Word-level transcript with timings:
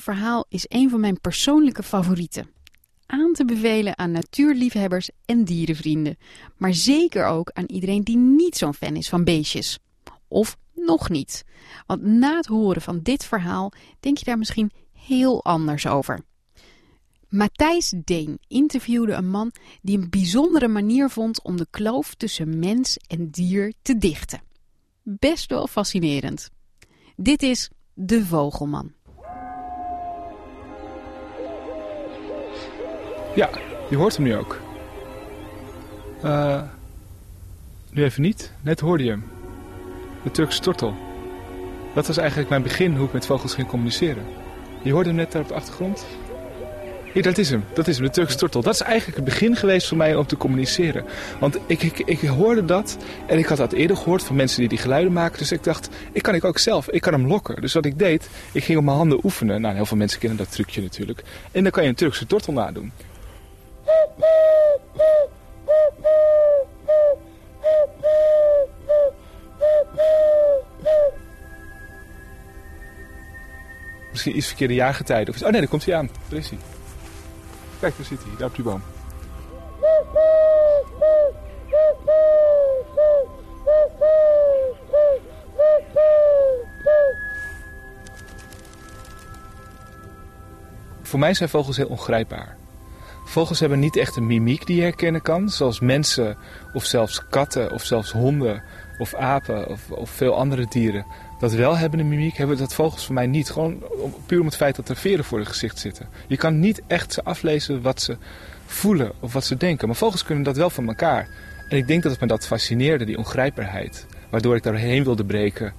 volgende 0.00 0.20
verhaal 0.22 0.46
is 0.48 0.64
een 0.68 0.90
van 0.90 1.00
mijn 1.00 1.20
persoonlijke 1.20 1.82
favorieten. 1.82 2.50
Aan 3.06 3.32
te 3.32 3.44
bevelen 3.44 3.98
aan 3.98 4.10
natuurliefhebbers 4.10 5.10
en 5.24 5.44
dierenvrienden, 5.44 6.16
maar 6.56 6.74
zeker 6.74 7.26
ook 7.26 7.50
aan 7.50 7.64
iedereen 7.66 8.02
die 8.02 8.16
niet 8.16 8.56
zo'n 8.56 8.74
fan 8.74 8.96
is 8.96 9.08
van 9.08 9.24
beestjes. 9.24 9.78
Of 10.28 10.56
nog 10.74 11.08
niet. 11.08 11.44
Want 11.86 12.02
na 12.02 12.36
het 12.36 12.46
horen 12.46 12.82
van 12.82 13.00
dit 13.02 13.24
verhaal 13.24 13.72
denk 14.00 14.18
je 14.18 14.24
daar 14.24 14.38
misschien 14.38 14.70
heel 14.92 15.44
anders 15.44 15.86
over. 15.86 16.20
Matthijs 17.28 17.94
Deen 18.04 18.38
interviewde 18.48 19.12
een 19.12 19.30
man 19.30 19.52
die 19.82 19.98
een 19.98 20.10
bijzondere 20.10 20.68
manier 20.68 21.10
vond 21.10 21.42
om 21.42 21.56
de 21.56 21.66
kloof 21.70 22.14
tussen 22.14 22.58
mens 22.58 22.96
en 22.96 23.30
dier 23.30 23.72
te 23.82 23.98
dichten. 23.98 24.42
Best 25.02 25.50
wel 25.50 25.66
fascinerend. 25.66 26.50
Dit 27.16 27.42
is 27.42 27.70
De 27.92 28.24
Vogelman. 28.24 28.92
Ja, 33.34 33.50
je 33.90 33.96
hoort 33.96 34.16
hem 34.16 34.24
nu 34.24 34.36
ook. 34.36 34.60
Uh, 36.24 36.62
nu 37.90 38.04
even 38.04 38.22
niet. 38.22 38.52
Net 38.60 38.80
hoorde 38.80 39.04
je 39.04 39.10
hem. 39.10 39.24
De 40.22 40.30
Turkse 40.30 40.60
tortel. 40.60 40.94
Dat 41.94 42.06
was 42.06 42.16
eigenlijk 42.16 42.48
mijn 42.48 42.62
begin 42.62 42.96
hoe 42.96 43.06
ik 43.06 43.12
met 43.12 43.26
vogels 43.26 43.54
ging 43.54 43.68
communiceren. 43.68 44.24
Je 44.82 44.92
hoorde 44.92 45.08
hem 45.08 45.18
net 45.18 45.32
daar 45.32 45.42
op 45.42 45.48
de 45.48 45.54
achtergrond. 45.54 46.06
Ja, 47.12 47.22
dat 47.22 47.38
is 47.38 47.50
hem. 47.50 47.64
Dat 47.74 47.88
is 47.88 47.96
hem, 47.96 48.06
de 48.06 48.12
Turkse 48.12 48.36
tortel. 48.36 48.62
Dat 48.62 48.74
is 48.74 48.80
eigenlijk 48.80 49.16
het 49.16 49.24
begin 49.24 49.56
geweest 49.56 49.88
voor 49.88 49.96
mij 49.96 50.16
om 50.16 50.26
te 50.26 50.36
communiceren. 50.36 51.04
Want 51.40 51.58
ik, 51.66 51.82
ik, 51.82 51.98
ik 51.98 52.20
hoorde 52.20 52.64
dat 52.64 52.96
en 53.26 53.38
ik 53.38 53.46
had 53.46 53.58
dat 53.58 53.72
eerder 53.72 53.96
gehoord 53.96 54.22
van 54.22 54.36
mensen 54.36 54.60
die 54.60 54.68
die 54.68 54.78
geluiden 54.78 55.12
maken. 55.12 55.38
Dus 55.38 55.52
ik 55.52 55.64
dacht, 55.64 55.88
ik 56.12 56.22
kan 56.22 56.34
ik 56.34 56.44
ook 56.44 56.58
zelf. 56.58 56.90
Ik 56.90 57.00
kan 57.00 57.12
hem 57.12 57.26
lokken. 57.26 57.60
Dus 57.60 57.72
wat 57.72 57.84
ik 57.84 57.98
deed, 57.98 58.28
ik 58.52 58.64
ging 58.64 58.78
op 58.78 58.84
mijn 58.84 58.96
handen 58.96 59.24
oefenen. 59.24 59.60
Nou, 59.60 59.74
heel 59.74 59.86
veel 59.86 59.96
mensen 59.96 60.20
kennen 60.20 60.38
dat 60.38 60.52
trucje 60.52 60.82
natuurlijk. 60.82 61.22
En 61.52 61.62
dan 61.62 61.72
kan 61.72 61.82
je 61.82 61.88
een 61.88 61.94
Turkse 61.94 62.26
tortel 62.26 62.52
nadoen. 62.52 62.92
Misschien 74.24 74.42
iets 74.42 74.46
verkeerde 74.46 74.74
jaargetijden. 74.74 75.28
Of 75.28 75.34
iets. 75.34 75.44
Oh 75.44 75.50
nee, 75.50 75.60
daar 75.60 75.70
komt 75.70 75.84
hij 75.84 75.94
aan. 75.94 76.10
Daar 76.28 76.38
is 76.38 76.48
hij. 76.48 76.58
Kijk, 77.80 77.96
daar 77.96 78.06
zit 78.06 78.22
hij. 78.22 78.36
Daar 78.38 78.48
op 78.48 78.54
die 78.54 78.64
boom. 78.64 78.82
Voor 91.02 91.18
mij 91.18 91.34
zijn 91.34 91.48
vogels 91.48 91.76
heel 91.76 91.86
ongrijpbaar. 91.86 92.56
Vogels 93.34 93.60
hebben 93.60 93.78
niet 93.78 93.96
echt 93.96 94.16
een 94.16 94.26
mimiek 94.26 94.66
die 94.66 94.76
je 94.76 94.82
herkennen 94.82 95.22
kan, 95.22 95.48
zoals 95.48 95.80
mensen 95.80 96.36
of 96.72 96.84
zelfs 96.84 97.28
katten 97.30 97.72
of 97.72 97.84
zelfs 97.84 98.12
honden 98.12 98.62
of 98.98 99.14
apen 99.14 99.68
of, 99.68 99.90
of 99.90 100.10
veel 100.10 100.36
andere 100.36 100.66
dieren 100.68 101.04
dat 101.38 101.52
wel 101.52 101.76
hebben 101.76 102.00
een 102.00 102.08
mimiek, 102.08 102.36
hebben 102.36 102.56
dat 102.56 102.74
vogels 102.74 103.04
voor 103.04 103.14
mij 103.14 103.26
niet. 103.26 103.50
Gewoon 103.50 103.82
puur 104.26 104.40
om 104.40 104.46
het 104.46 104.56
feit 104.56 104.76
dat 104.76 104.88
er 104.88 104.96
veren 104.96 105.24
voor 105.24 105.38
het 105.38 105.48
gezicht 105.48 105.78
zitten. 105.78 106.08
Je 106.26 106.36
kan 106.36 106.60
niet 106.60 106.82
echt 106.86 107.12
ze 107.12 107.24
aflezen 107.24 107.82
wat 107.82 108.02
ze 108.02 108.16
voelen 108.66 109.12
of 109.20 109.32
wat 109.32 109.44
ze 109.44 109.56
denken. 109.56 109.86
Maar 109.86 109.96
vogels 109.96 110.24
kunnen 110.24 110.44
dat 110.44 110.56
wel 110.56 110.70
van 110.70 110.88
elkaar. 110.88 111.28
En 111.68 111.76
ik 111.76 111.86
denk 111.86 112.02
dat 112.02 112.12
het 112.12 112.20
me 112.20 112.26
dat 112.26 112.46
fascineerde, 112.46 113.04
die 113.04 113.18
ongrijpbaarheid. 113.18 114.06
Waardoor 114.30 114.56
ik 114.56 114.62
daarheen 114.62 115.04
wilde 115.04 115.24
breken 115.24 115.72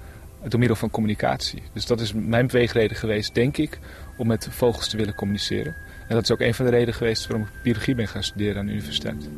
door 0.47 0.59
middel 0.59 0.77
van 0.77 0.89
communicatie. 0.89 1.63
Dus 1.73 1.85
dat 1.85 1.99
is 1.99 2.13
mijn 2.13 2.47
beweegreden 2.47 2.97
geweest, 2.97 3.33
denk 3.33 3.57
ik, 3.57 3.79
om 4.17 4.27
met 4.27 4.47
vogels 4.51 4.89
te 4.89 4.97
willen 4.97 5.15
communiceren. 5.15 5.75
En 6.07 6.15
dat 6.15 6.23
is 6.23 6.31
ook 6.31 6.39
een 6.39 6.53
van 6.53 6.65
de 6.65 6.71
redenen 6.71 6.93
geweest 6.93 7.27
waarom 7.27 7.47
ik 7.47 7.61
biologie 7.63 7.95
ben 7.95 8.07
gaan 8.07 8.23
studeren 8.23 8.57
aan 8.57 8.65
de 8.65 8.71
universiteit. 8.71 9.29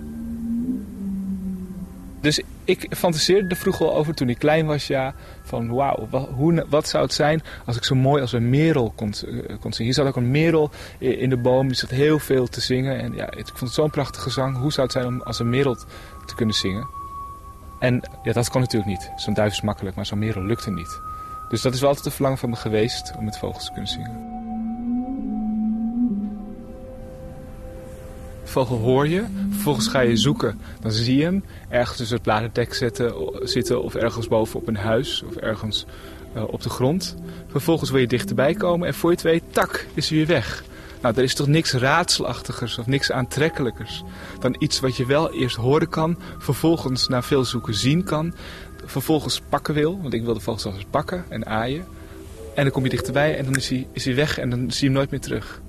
Dus 2.22 2.42
ik 2.64 2.88
fantaseerde 2.90 3.50
er 3.50 3.56
vroeger 3.56 3.86
al 3.86 3.96
over 3.96 4.14
toen 4.14 4.30
ik 4.30 4.38
klein 4.38 4.66
was, 4.66 4.88
ja. 4.88 5.14
Van 5.44 5.70
wauw, 5.70 6.08
wat, 6.10 6.30
hoe, 6.30 6.66
wat 6.70 6.88
zou 6.88 7.04
het 7.04 7.14
zijn 7.14 7.42
als 7.66 7.76
ik 7.76 7.84
zo 7.84 7.96
mooi 7.96 8.22
als 8.22 8.34
een 8.34 8.50
merel 8.50 8.94
kon, 8.96 9.14
uh, 9.26 9.40
kon 9.60 9.74
zingen. 9.74 9.84
Hier 9.84 9.94
zat 9.94 10.08
ook 10.08 10.16
een 10.16 10.32
merel 10.32 10.72
in 11.00 11.30
de 11.30 11.38
boom, 11.38 11.68
die 11.68 11.78
zat 11.78 11.90
heel 11.90 12.20
veel 12.20 12.48
te 12.48 12.62
zingen. 12.62 13.00
En 13.00 13.14
ja, 13.14 13.32
ik 13.32 13.46
vond 13.46 13.60
het 13.60 13.74
zo'n 13.74 13.90
prachtige 13.90 14.30
zang. 14.30 14.58
Hoe 14.58 14.72
zou 14.72 14.88
het 14.88 14.96
zijn 14.96 15.08
om 15.08 15.22
als 15.22 15.40
een 15.40 15.50
merel 15.50 15.76
te 16.26 16.36
kunnen 16.36 16.56
zingen? 16.56 16.88
En 17.80 18.02
ja, 18.24 18.34
dat 18.34 18.50
kon 18.50 18.62
natuurlijk 18.62 18.92
niet. 18.92 19.12
Zo'n 19.16 19.34
duif 19.34 19.52
is 19.52 19.62
makkelijk, 19.62 19.96
maar 19.96 20.06
zo'n 20.06 20.20
merel 20.20 20.44
lukte 20.44 20.72
niet. 20.72 21.00
Dus 21.50 21.62
dat 21.62 21.74
is 21.74 21.80
wel 21.80 21.90
altijd 21.90 22.06
een 22.06 22.12
verlangen 22.12 22.38
van 22.38 22.50
me 22.50 22.56
geweest 22.56 23.14
om 23.18 23.26
met 23.26 23.38
vogels 23.38 23.66
te 23.66 23.72
kunnen 23.72 23.92
zingen. 23.92 24.37
Hoor 28.66 29.08
je. 29.08 29.24
Vervolgens 29.50 29.88
ga 29.88 30.00
je 30.00 30.18
zoeken. 30.18 30.60
Dan 30.82 30.92
zie 30.92 31.18
je 31.18 31.24
hem 31.24 31.44
ergens 31.70 31.98
tussen 31.98 32.16
het 32.16 32.26
bladerdek 32.26 32.74
zetten, 32.74 33.14
zitten 33.42 33.84
of 33.84 33.96
ergens 33.96 34.28
boven 34.28 34.60
op 34.60 34.68
een 34.68 34.78
huis 34.78 35.24
of 35.28 35.36
ergens 35.36 35.86
uh, 36.36 36.44
op 36.48 36.62
de 36.62 36.70
grond. 36.70 37.16
Vervolgens 37.48 37.90
wil 37.90 38.00
je 38.00 38.08
dichterbij 38.08 38.54
komen 38.54 38.88
en 38.88 38.94
voor 38.94 39.10
je 39.10 39.16
het 39.16 39.26
weet, 39.26 39.44
tak, 39.50 39.88
is 39.94 40.10
hij 40.10 40.18
weer 40.18 40.28
weg. 40.28 40.64
Nou, 41.02 41.16
er 41.16 41.24
is 41.24 41.36
toch 41.36 41.48
niks 41.48 41.74
raadselachtigers 41.74 42.78
of 42.78 42.88
niks 42.88 43.12
aantrekkelijkers 43.12 44.04
dan 44.40 44.56
iets 44.60 44.80
wat 44.80 44.96
je 44.98 45.06
wel 45.06 45.34
eerst 45.34 45.56
horen 45.56 45.90
kan, 45.90 46.18
vervolgens 46.38 47.08
na 47.08 47.22
veel 47.22 47.46
zoeken 47.46 47.74
zien 47.74 48.04
kan, 48.04 48.34
vervolgens 48.86 49.42
pakken 49.50 49.74
wil, 49.74 50.02
want 50.02 50.14
ik 50.14 50.24
wil 50.24 50.34
de 50.34 50.40
vogel 50.40 50.62
zelfs 50.62 50.86
pakken 50.90 51.26
en 51.30 51.46
aaien. 51.46 51.86
En 52.56 52.64
dan 52.64 52.72
kom 52.72 52.84
je 52.84 52.90
dichterbij 52.90 53.38
en 53.38 53.46
dan 53.46 53.56
is 53.56 53.70
hij, 53.70 53.88
is 53.92 54.06
hij 54.06 54.16
weg 54.16 54.38
en 54.38 54.50
dan 54.50 54.60
zie 54.60 54.80
je 54.80 54.86
hem 54.86 54.94
nooit 54.94 55.12
meer 55.12 55.20
terug. 55.20 55.62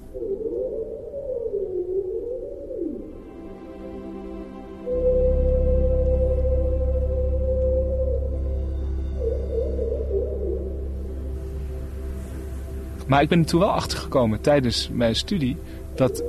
Maar 13.08 13.22
ik 13.22 13.28
ben 13.28 13.38
er 13.38 13.46
toen 13.46 13.60
wel 13.60 13.70
achtergekomen 13.70 14.40
tijdens 14.40 14.88
mijn 14.92 15.16
studie 15.16 15.56
dat 15.94 16.22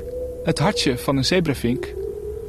het 0.43 0.59
hartje 0.59 0.97
van 0.97 1.17
een 1.17 1.25
zebravink 1.25 1.93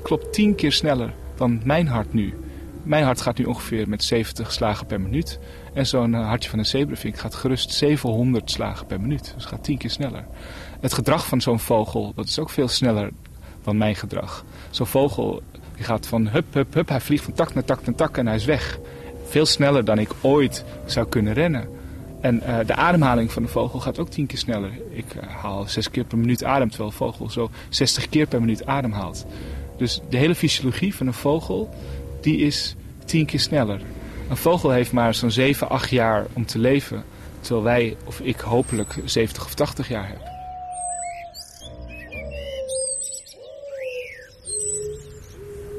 klopt 0.02 0.32
tien 0.32 0.54
keer 0.54 0.72
sneller 0.72 1.12
dan 1.34 1.60
mijn 1.64 1.86
hart 1.86 2.12
nu. 2.12 2.34
Mijn 2.82 3.04
hart 3.04 3.20
gaat 3.20 3.38
nu 3.38 3.44
ongeveer 3.44 3.88
met 3.88 4.04
70 4.04 4.52
slagen 4.52 4.86
per 4.86 5.00
minuut. 5.00 5.38
En 5.72 5.86
zo'n 5.86 6.12
hartje 6.12 6.50
van 6.50 6.58
een 6.58 6.66
zebravink 6.66 7.18
gaat 7.18 7.34
gerust 7.34 7.72
700 7.72 8.50
slagen 8.50 8.86
per 8.86 9.00
minuut. 9.00 9.32
Dus 9.34 9.44
gaat 9.44 9.64
tien 9.64 9.78
keer 9.78 9.90
sneller. 9.90 10.24
Het 10.80 10.92
gedrag 10.92 11.26
van 11.26 11.40
zo'n 11.40 11.60
vogel, 11.60 12.12
dat 12.14 12.26
is 12.26 12.38
ook 12.38 12.50
veel 12.50 12.68
sneller 12.68 13.10
dan 13.64 13.76
mijn 13.76 13.96
gedrag. 13.96 14.44
Zo'n 14.70 14.86
vogel 14.86 15.42
die 15.76 15.84
gaat 15.84 16.06
van 16.06 16.28
hup, 16.28 16.54
hup, 16.54 16.74
hup. 16.74 16.88
Hij 16.88 17.00
vliegt 17.00 17.24
van 17.24 17.32
tak 17.32 17.54
naar 17.54 17.64
tak 17.64 17.86
naar 17.86 17.94
tak 17.94 18.16
en 18.16 18.26
hij 18.26 18.36
is 18.36 18.44
weg. 18.44 18.78
Veel 19.24 19.46
sneller 19.46 19.84
dan 19.84 19.98
ik 19.98 20.10
ooit 20.20 20.64
zou 20.84 21.08
kunnen 21.08 21.32
rennen. 21.32 21.68
En 22.20 22.42
uh, 22.46 22.58
de 22.66 22.74
ademhaling 22.74 23.32
van 23.32 23.42
de 23.42 23.48
vogel 23.48 23.80
gaat 23.80 23.98
ook 23.98 24.08
tien 24.08 24.26
keer 24.26 24.38
sneller. 24.38 24.70
Ik 24.90 25.14
uh, 25.14 25.22
haal 25.22 25.68
zes 25.68 25.90
keer 25.90 26.04
per 26.04 26.18
minuut 26.18 26.44
adem, 26.44 26.68
terwijl 26.68 26.90
een 26.90 26.96
vogel 26.96 27.30
zo 27.30 27.50
60 27.68 28.08
keer 28.08 28.26
per 28.26 28.40
minuut 28.40 28.66
ademhaalt. 28.66 29.26
Dus 29.76 30.00
de 30.08 30.16
hele 30.16 30.34
fysiologie 30.34 30.94
van 30.94 31.06
een 31.06 31.12
vogel, 31.12 31.74
die 32.20 32.38
is 32.38 32.76
tien 33.04 33.26
keer 33.26 33.40
sneller. 33.40 33.80
Een 34.28 34.36
vogel 34.36 34.70
heeft 34.70 34.92
maar 34.92 35.14
zo'n 35.14 35.30
7, 35.30 35.68
8 35.68 35.90
jaar 35.90 36.26
om 36.32 36.46
te 36.46 36.58
leven. 36.58 37.04
Terwijl 37.40 37.64
wij, 37.64 37.96
of 38.04 38.20
ik 38.20 38.40
hopelijk, 38.40 38.94
70 39.04 39.44
of 39.44 39.54
80 39.54 39.88
jaar 39.88 40.08
heb. 40.08 40.28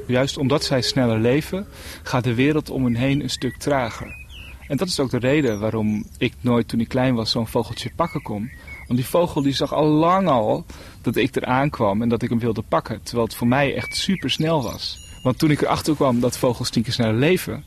Juist 0.07 0.37
omdat 0.37 0.63
zij 0.63 0.81
sneller 0.81 1.19
leven, 1.19 1.67
gaat 2.03 2.23
de 2.23 2.33
wereld 2.33 2.69
om 2.69 2.83
hen 2.83 2.95
heen 2.95 3.21
een 3.21 3.29
stuk 3.29 3.57
trager. 3.57 4.20
En 4.67 4.77
dat 4.77 4.87
is 4.87 4.99
ook 4.99 5.09
de 5.09 5.17
reden 5.17 5.59
waarom 5.59 6.05
ik 6.17 6.33
nooit 6.41 6.67
toen 6.67 6.79
ik 6.79 6.87
klein 6.87 7.15
was 7.15 7.31
zo'n 7.31 7.47
vogeltje 7.47 7.91
pakken 7.95 8.21
kon. 8.21 8.51
Want 8.87 8.99
die 8.99 9.05
vogel 9.05 9.41
die 9.41 9.53
zag 9.53 9.73
al 9.73 9.85
lang 9.85 10.27
al 10.27 10.65
dat 11.01 11.15
ik 11.15 11.35
eraan 11.35 11.69
kwam 11.69 12.01
en 12.01 12.09
dat 12.09 12.21
ik 12.21 12.29
hem 12.29 12.39
wilde 12.39 12.61
pakken. 12.61 13.03
Terwijl 13.03 13.27
het 13.27 13.35
voor 13.35 13.47
mij 13.47 13.75
echt 13.75 13.95
super 13.95 14.29
snel 14.29 14.63
was. 14.63 15.09
Want 15.23 15.39
toen 15.39 15.51
ik 15.51 15.61
erachter 15.61 15.95
kwam 15.95 16.19
dat 16.19 16.37
vogels 16.37 16.69
tien 16.69 16.83
keer 16.83 16.93
sneller 16.93 17.19
leven, 17.19 17.63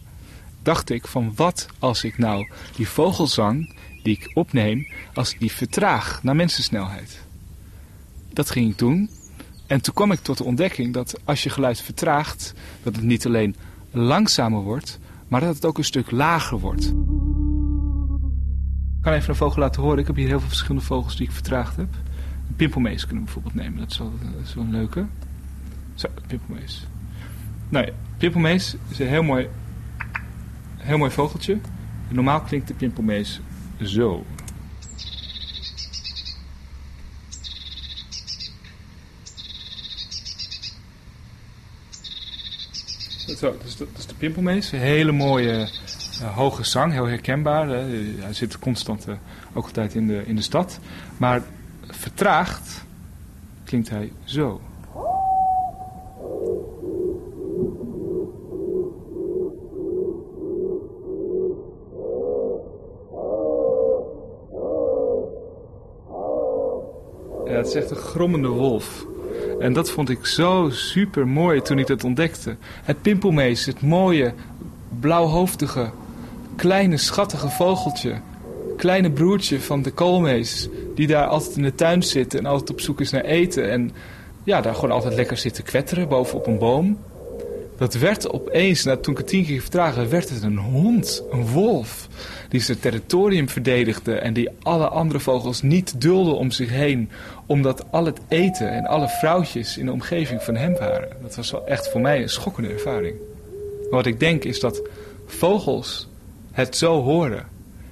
dacht 0.62 0.90
ik 0.90 1.06
van 1.06 1.32
wat 1.36 1.66
als 1.78 2.04
ik 2.04 2.18
nou 2.18 2.50
die 2.76 2.88
vogelzang 2.88 3.76
die 4.02 4.18
ik 4.20 4.30
opneem, 4.34 4.86
als 5.14 5.32
ik 5.32 5.40
die 5.40 5.52
vertraag 5.52 6.22
naar 6.22 6.36
mensensnelheid. 6.36 7.20
Dat 8.32 8.50
ging 8.50 8.70
ik 8.70 8.78
doen. 8.78 9.10
En 9.66 9.80
toen 9.80 9.94
kwam 9.94 10.12
ik 10.12 10.20
tot 10.20 10.38
de 10.38 10.44
ontdekking 10.44 10.92
dat 10.92 11.20
als 11.24 11.42
je 11.42 11.50
geluid 11.50 11.80
vertraagt, 11.80 12.54
dat 12.82 12.96
het 12.96 13.04
niet 13.04 13.26
alleen 13.26 13.56
langzamer 13.90 14.60
wordt, 14.60 14.98
maar 15.28 15.40
dat 15.40 15.54
het 15.54 15.64
ook 15.64 15.78
een 15.78 15.84
stuk 15.84 16.10
lager 16.10 16.58
wordt. 16.58 16.84
Ik 18.96 19.10
kan 19.10 19.12
even 19.12 19.30
een 19.30 19.36
vogel 19.36 19.60
laten 19.60 19.82
horen. 19.82 19.98
Ik 19.98 20.06
heb 20.06 20.16
hier 20.16 20.28
heel 20.28 20.38
veel 20.38 20.48
verschillende 20.48 20.86
vogels 20.86 21.16
die 21.16 21.26
ik 21.26 21.32
vertraagd 21.32 21.76
heb. 21.76 21.88
Een 22.48 22.56
pimpelmees 22.56 23.06
kunnen 23.06 23.24
we 23.24 23.24
bijvoorbeeld 23.24 23.54
nemen. 23.54 23.78
Dat 23.78 23.90
is 23.90 23.98
wel, 23.98 24.12
dat 24.20 24.54
wel 24.54 24.64
een 24.64 24.70
leuke. 24.70 25.06
Zo, 25.94 26.08
pimpelmees. 26.26 26.86
Nou 27.68 27.86
ja, 27.86 27.92
pimpelmees 28.16 28.76
is 28.88 28.98
een 28.98 29.08
heel 29.08 29.22
mooi, 29.22 29.48
heel 30.76 30.98
mooi 30.98 31.10
vogeltje. 31.10 31.58
Normaal 32.08 32.40
klinkt 32.40 32.68
de 32.68 32.74
pimpelmees 32.74 33.40
zo. 33.82 34.24
Zo, 43.26 43.56
dat 43.78 43.88
is 43.98 44.06
de 44.06 44.14
pimpelmees. 44.18 44.70
Hele 44.70 45.12
mooie 45.12 45.68
uh, 46.22 46.36
hoge 46.36 46.64
zang, 46.64 46.92
heel 46.92 47.06
herkenbaar. 47.06 47.68
Hij 47.68 48.32
zit 48.32 48.58
constant 48.58 49.08
uh, 49.08 49.14
ook 49.52 49.64
altijd 49.64 49.94
in 49.94 50.06
de, 50.06 50.22
in 50.26 50.36
de 50.36 50.42
stad. 50.42 50.78
Maar 51.16 51.42
vertraagd 51.86 52.84
klinkt 53.64 53.90
hij 53.90 54.12
zo. 54.24 54.60
Ja, 67.44 67.60
het 67.60 67.66
is 67.66 67.74
echt 67.74 67.90
een 67.90 67.96
grommende 67.96 68.48
wolf. 68.48 69.06
En 69.60 69.72
dat 69.72 69.90
vond 69.90 70.08
ik 70.10 70.26
zo 70.26 70.68
super 70.70 71.28
mooi 71.28 71.62
toen 71.62 71.78
ik 71.78 71.86
dat 71.86 72.04
ontdekte. 72.04 72.56
Het 72.84 73.02
pimpelmees, 73.02 73.66
het 73.66 73.82
mooie, 73.82 74.32
blauwhoofdige, 75.00 75.90
kleine, 76.56 76.96
schattige 76.96 77.48
vogeltje. 77.48 78.14
Kleine 78.76 79.10
broertje 79.10 79.60
van 79.60 79.82
de 79.82 79.90
koolmees. 79.90 80.68
Die 80.94 81.06
daar 81.06 81.26
altijd 81.26 81.56
in 81.56 81.62
de 81.62 81.74
tuin 81.74 82.02
zit 82.02 82.34
en 82.34 82.46
altijd 82.46 82.70
op 82.70 82.80
zoek 82.80 83.00
is 83.00 83.10
naar 83.10 83.24
eten. 83.24 83.70
En 83.70 83.90
ja, 84.44 84.60
daar 84.60 84.74
gewoon 84.74 84.90
altijd 84.90 85.14
lekker 85.14 85.36
zit 85.36 85.54
te 85.54 85.62
kwetteren 85.62 86.08
bovenop 86.08 86.46
een 86.46 86.58
boom. 86.58 86.98
Dat 87.76 87.94
werd 87.94 88.30
opeens, 88.30 88.84
nou, 88.84 89.00
toen 89.00 89.12
ik 89.12 89.18
het 89.18 89.28
tien 89.28 89.44
keer 89.44 89.60
vertraagde, 89.60 90.08
werd 90.08 90.28
het 90.28 90.42
een 90.42 90.58
hond, 90.58 91.22
een 91.30 91.46
wolf. 91.46 92.08
Die 92.48 92.60
zijn 92.60 92.78
territorium 92.78 93.48
verdedigde 93.48 94.14
en 94.14 94.32
die 94.32 94.50
alle 94.62 94.88
andere 94.88 95.20
vogels 95.20 95.62
niet 95.62 96.00
dulde 96.00 96.30
om 96.30 96.50
zich 96.50 96.70
heen. 96.70 97.10
Omdat 97.46 97.84
al 97.90 98.04
het 98.04 98.20
eten 98.28 98.70
en 98.70 98.86
alle 98.86 99.08
vrouwtjes 99.08 99.78
in 99.78 99.86
de 99.86 99.92
omgeving 99.92 100.42
van 100.42 100.56
hem 100.56 100.76
waren. 100.76 101.08
Dat 101.22 101.36
was 101.36 101.50
wel 101.50 101.66
echt 101.66 101.88
voor 101.88 102.00
mij 102.00 102.22
een 102.22 102.28
schokkende 102.28 102.68
ervaring. 102.68 103.16
wat 103.90 104.06
ik 104.06 104.20
denk 104.20 104.44
is 104.44 104.60
dat 104.60 104.82
vogels 105.26 106.08
het 106.52 106.76
zo 106.76 107.02
horen. 107.02 107.46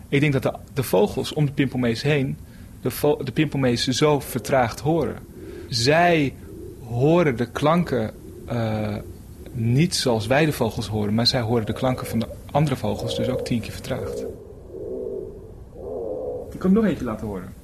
Ik 0.09 0.21
denk 0.21 0.33
dat 0.33 0.59
de, 0.75 0.83
vogels 0.83 1.33
om 1.33 1.47
de 1.47 1.53
pimpelmees 1.53 2.03
heen 2.03 2.37
de, 2.83 3.17
de 3.25 3.33
pimpelmees 3.33 3.87
zo 3.87 4.21
vertraagd 4.21 4.81
horen. 4.81 5.17
Zij 5.69 6.35
horen 6.85 7.37
de 7.37 7.47
klanken 7.47 8.11
uh, 8.53 8.97
niet 9.53 9.97
zoals 9.97 10.27
wij 10.27 10.45
de 10.45 10.53
vogels 10.53 10.87
horen, 10.87 11.15
maar 11.15 11.27
zij 11.27 11.41
horen 11.41 11.67
de 11.67 11.73
klanken 11.73 12.07
van 12.07 12.19
de 12.19 12.29
andere 12.51 12.77
vogels 12.77 13.17
dus 13.17 13.29
ook 13.29 13.45
tien 13.45 13.61
keer 13.61 13.73
vertraagd. 13.73 14.25
Ik 16.53 16.59
kan 16.59 16.73
nog 16.73 16.85
eentje 16.85 17.05
laten 17.05 17.27
horen. 17.27 17.61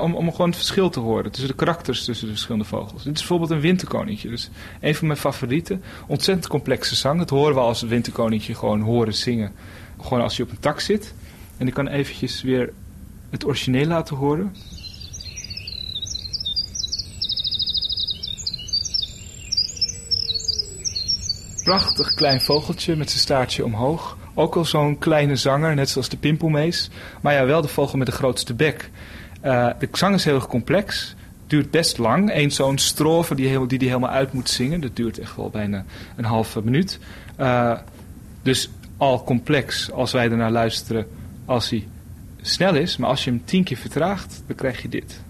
Om, 0.00 0.14
om 0.14 0.30
gewoon 0.30 0.46
het 0.46 0.56
verschil 0.56 0.90
te 0.90 1.00
horen 1.00 1.30
tussen 1.30 1.48
de 1.48 1.54
karakters 1.54 2.04
tussen 2.04 2.26
de 2.26 2.32
verschillende 2.32 2.68
vogels. 2.68 3.02
Dit 3.02 3.12
is 3.12 3.18
bijvoorbeeld 3.18 3.50
een 3.50 3.60
winterkoninkje. 3.60 4.28
Dus 4.28 4.50
een 4.80 4.94
van 4.94 5.06
mijn 5.06 5.18
favorieten. 5.18 5.82
Ontzettend 6.06 6.48
complexe 6.48 6.94
zang. 6.94 7.18
Dat 7.18 7.30
horen 7.30 7.54
we 7.54 7.60
als 7.60 7.82
een 7.82 7.88
winterkoninkje 7.88 8.54
gewoon 8.54 8.80
horen 8.80 9.14
zingen. 9.14 9.52
Gewoon 10.00 10.22
als 10.22 10.36
je 10.36 10.42
op 10.42 10.50
een 10.50 10.58
tak 10.58 10.80
zit. 10.80 11.14
En 11.56 11.66
ik 11.66 11.74
kan 11.74 11.88
eventjes 11.88 12.42
weer 12.42 12.72
het 13.30 13.44
origineel 13.44 13.86
laten 13.86 14.16
horen. 14.16 14.54
Prachtig 21.62 22.14
klein 22.14 22.40
vogeltje 22.40 22.96
met 22.96 23.10
zijn 23.10 23.20
staartje 23.20 23.64
omhoog. 23.64 24.16
Ook 24.34 24.56
al 24.56 24.64
zo'n 24.64 24.98
kleine 24.98 25.36
zanger, 25.36 25.74
net 25.74 25.88
zoals 25.88 26.08
de 26.08 26.16
pimpelmees. 26.16 26.90
Maar 27.20 27.34
ja, 27.34 27.46
wel 27.46 27.60
de 27.60 27.68
vogel 27.68 27.98
met 27.98 28.06
de 28.06 28.12
grootste 28.12 28.54
bek. 28.54 28.90
Uh, 29.44 29.68
de 29.78 29.88
zang 29.92 30.14
is 30.14 30.24
heel 30.24 30.34
erg 30.34 30.46
complex. 30.46 31.14
Duurt 31.46 31.70
best 31.70 31.98
lang. 31.98 32.34
Eén 32.34 32.50
zo'n 32.50 32.78
strofe 32.78 33.34
die, 33.34 33.48
heel, 33.48 33.68
die 33.68 33.78
die 33.78 33.88
helemaal 33.88 34.10
uit 34.10 34.32
moet 34.32 34.48
zingen. 34.48 34.80
Dat 34.80 34.96
duurt 34.96 35.18
echt 35.18 35.36
wel 35.36 35.50
bijna 35.50 35.84
een 36.16 36.24
halve 36.24 36.62
minuut. 36.62 36.98
Uh, 37.40 37.78
dus 38.42 38.70
al 38.96 39.24
complex 39.24 39.90
als 39.90 40.12
wij 40.12 40.30
ernaar 40.30 40.50
luisteren 40.50 41.06
als 41.44 41.70
hij 41.70 41.86
snel 42.40 42.74
is. 42.74 42.96
Maar 42.96 43.08
als 43.08 43.24
je 43.24 43.30
hem 43.30 43.42
tien 43.44 43.64
keer 43.64 43.76
vertraagt, 43.76 44.42
dan 44.46 44.56
krijg 44.56 44.82
je 44.82 44.88
dit. 44.88 45.20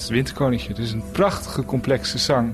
Dat 0.00 0.08
Winterkoninkje. 0.08 0.68
Het 0.68 0.78
is 0.78 0.92
een 0.92 1.02
prachtige, 1.12 1.64
complexe 1.64 2.18
zang. 2.18 2.52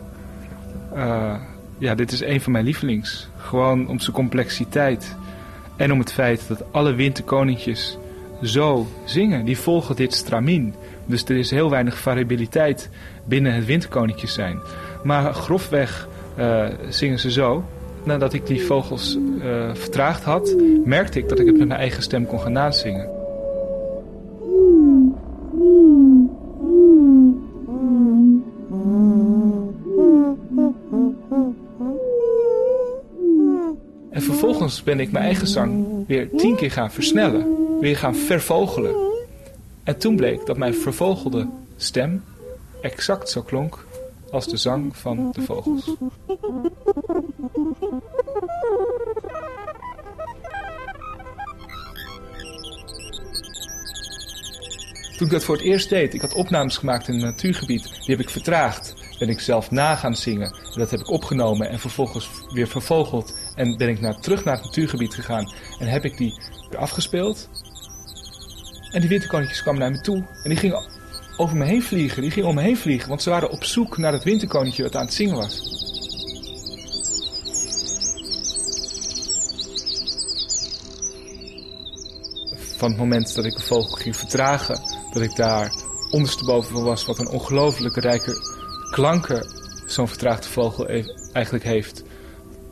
Uh, 0.96 1.34
ja, 1.78 1.94
dit 1.94 2.12
is 2.12 2.20
een 2.20 2.40
van 2.40 2.52
mijn 2.52 2.64
lievelings. 2.64 3.28
Gewoon 3.36 3.88
om 3.88 4.00
zijn 4.00 4.16
complexiteit. 4.16 5.16
En 5.76 5.92
om 5.92 5.98
het 5.98 6.12
feit 6.12 6.48
dat 6.48 6.64
alle 6.72 6.94
winterkoninkjes 6.94 7.98
zo 8.42 8.86
zingen. 9.04 9.44
Die 9.44 9.58
volgen 9.58 9.96
dit 9.96 10.14
stramien. 10.14 10.74
Dus 11.06 11.24
er 11.24 11.36
is 11.36 11.50
heel 11.50 11.70
weinig 11.70 11.98
variabiliteit 11.98 12.90
binnen 13.24 13.54
het 13.54 13.64
winterkoninkjes 13.64 14.32
zijn. 14.32 14.60
Maar 15.02 15.34
grofweg 15.34 16.08
uh, 16.38 16.66
zingen 16.88 17.18
ze 17.18 17.30
zo. 17.30 17.64
Nadat 18.04 18.32
ik 18.32 18.46
die 18.46 18.64
vogels 18.64 19.18
uh, 19.38 19.74
vertraagd 19.74 20.24
had, 20.24 20.56
merkte 20.84 21.18
ik 21.18 21.28
dat 21.28 21.38
ik 21.38 21.46
het 21.46 21.58
met 21.58 21.68
mijn 21.68 21.80
eigen 21.80 22.02
stem 22.02 22.26
kon 22.26 22.40
gaan 22.40 22.52
nazingen. 22.52 23.23
Vervolgens 34.70 34.98
ben 34.98 35.06
ik 35.06 35.12
mijn 35.12 35.24
eigen 35.24 35.46
zang 35.46 35.86
weer 36.06 36.28
tien 36.36 36.56
keer 36.56 36.70
gaan 36.70 36.90
versnellen. 36.90 37.46
Weer 37.80 37.96
gaan 37.96 38.16
vervogelen. 38.16 38.94
En 39.82 39.98
toen 39.98 40.16
bleek 40.16 40.46
dat 40.46 40.56
mijn 40.56 40.74
vervogelde 40.74 41.48
stem 41.76 42.24
exact 42.80 43.30
zo 43.30 43.42
klonk 43.42 43.86
als 44.30 44.48
de 44.48 44.56
zang 44.56 44.96
van 44.96 45.32
de 45.32 45.42
vogels. 45.42 45.84
Toen 55.16 55.26
ik 55.26 55.30
dat 55.30 55.44
voor 55.44 55.56
het 55.56 55.64
eerst 55.64 55.88
deed, 55.88 56.14
ik 56.14 56.20
had 56.20 56.34
opnames 56.34 56.76
gemaakt 56.76 57.08
in 57.08 57.14
een 57.14 57.20
natuurgebied, 57.20 57.82
die 57.82 58.16
heb 58.16 58.20
ik 58.20 58.30
vertraagd. 58.30 58.94
Ben 59.18 59.28
ik 59.28 59.40
zelf 59.40 59.70
na 59.70 59.96
gaan 59.96 60.16
zingen. 60.16 60.52
En 60.52 60.78
dat 60.78 60.90
heb 60.90 61.00
ik 61.00 61.10
opgenomen 61.10 61.68
en 61.68 61.78
vervolgens 61.78 62.30
weer 62.52 62.68
vervogeld 62.68 63.34
en 63.54 63.76
ben 63.76 63.88
ik 63.88 64.00
naar, 64.00 64.20
terug 64.20 64.44
naar 64.44 64.54
het 64.54 64.64
natuurgebied 64.64 65.14
gegaan 65.14 65.52
en 65.78 65.86
heb 65.86 66.04
ik 66.04 66.16
die 66.16 66.40
afgespeeld. 66.76 67.48
En 68.90 69.00
die 69.00 69.08
winterkoninkjes 69.08 69.62
kwamen 69.62 69.80
naar 69.80 69.90
me 69.90 70.00
toe 70.00 70.16
en 70.16 70.50
die 70.50 70.58
gingen 70.58 70.94
over 71.36 71.56
me 71.56 71.64
heen 71.64 71.82
vliegen. 71.82 72.22
Die 72.22 72.30
gingen 72.30 72.48
om 72.48 72.54
me 72.54 72.62
heen 72.62 72.76
vliegen, 72.76 73.08
want 73.08 73.22
ze 73.22 73.30
waren 73.30 73.50
op 73.50 73.64
zoek 73.64 73.98
naar 73.98 74.12
het 74.12 74.24
winterkoninkje 74.24 74.82
dat 74.82 74.96
aan 74.96 75.04
het 75.04 75.14
zingen 75.14 75.36
was. 75.36 75.72
Van 82.76 82.88
het 82.88 82.98
moment 82.98 83.34
dat 83.34 83.44
ik 83.44 83.54
een 83.54 83.60
vogel 83.60 83.96
ging 83.96 84.16
vertragen, 84.16 84.80
dat 85.12 85.22
ik 85.22 85.36
daar 85.36 85.72
ondersteboven 86.10 86.84
was, 86.84 87.04
wat 87.04 87.18
een 87.18 87.28
ongelooflijke 87.28 88.00
rijke 88.00 88.62
klanken 88.94 89.46
zo'n 89.86 90.08
vertraagde 90.08 90.48
vogel 90.48 90.86
eigenlijk 91.32 91.64
heeft, 91.64 92.04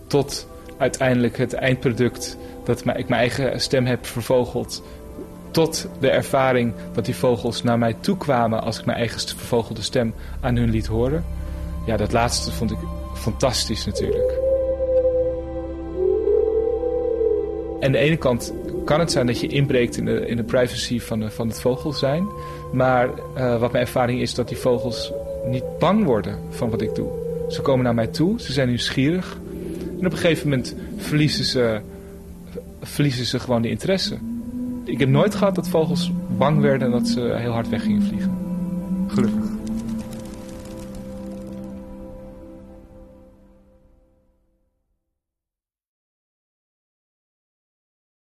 tot 0.07 0.49
uiteindelijk 0.79 1.37
het 1.37 1.52
eindproduct 1.52 2.37
dat 2.64 2.79
ik 2.79 2.85
mijn 2.85 3.21
eigen 3.21 3.61
stem 3.61 3.87
heb 3.87 4.07
vervogeld. 4.07 4.83
Tot 5.50 5.88
de 6.00 6.11
ervaring 6.11 6.75
dat 6.93 7.05
die 7.05 7.17
vogels 7.17 7.62
naar 7.62 7.79
mij 7.79 7.97
toe 8.00 8.17
kwamen 8.17 8.62
als 8.62 8.79
ik 8.79 8.85
mijn 8.85 8.99
eigen 8.99 9.21
vervogelde 9.21 9.83
stem 9.83 10.14
aan 10.41 10.57
hun 10.57 10.71
liet 10.71 10.87
horen. 10.87 11.25
Ja, 11.87 11.97
dat 11.97 12.12
laatste 12.12 12.52
vond 12.52 12.71
ik 12.71 12.79
fantastisch 13.14 13.87
natuurlijk. 13.87 14.38
Aan 17.81 17.93
de 17.93 17.99
ene 17.99 18.17
kant 18.17 18.55
kan 18.85 19.00
het 19.00 19.12
zijn 19.12 19.26
dat 19.26 19.41
je 19.41 19.47
inbreekt 19.47 19.97
in 19.97 20.05
de, 20.05 20.26
in 20.26 20.37
de 20.37 20.45
privacy 20.45 21.00
van, 21.00 21.31
van 21.31 21.49
het 21.49 21.61
vogel 21.61 21.93
zijn. 21.93 22.26
Maar 22.73 23.09
uh, 23.37 23.61
wat 23.61 23.73
mijn 23.73 23.85
ervaring 23.85 24.21
is 24.21 24.35
dat 24.35 24.49
die 24.49 24.57
vogels 24.57 25.12
niet 25.46 25.64
bang 25.78 26.04
worden 26.04 26.38
van 26.50 26.70
wat 26.70 26.80
ik 26.80 26.94
doe. 26.94 27.08
Ze 27.49 27.61
komen 27.61 27.84
naar 27.84 27.94
mij 27.94 28.06
toe, 28.06 28.40
ze 28.40 28.52
zijn 28.52 28.68
nieuwsgierig. 28.68 29.38
En 30.00 30.06
op 30.06 30.12
een 30.12 30.18
gegeven 30.18 30.49
moment 30.49 30.75
verliezen 30.96 31.44
ze, 31.44 31.80
verliezen 32.82 33.26
ze 33.26 33.38
gewoon 33.38 33.62
de 33.62 33.70
interesse. 33.70 34.18
Ik 34.84 34.99
heb 34.99 35.08
nooit 35.08 35.34
gehad 35.34 35.54
dat 35.54 35.68
vogels 35.68 36.12
bang 36.37 36.61
werden 36.61 36.87
en 36.87 36.92
dat 36.92 37.08
ze 37.08 37.20
heel 37.20 37.52
hard 37.52 37.68
weg 37.68 37.82
gingen 37.82 38.02
vliegen. 38.02 38.38
Gelukkig. 39.06 39.51